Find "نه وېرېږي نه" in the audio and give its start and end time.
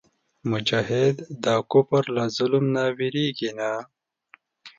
2.75-3.71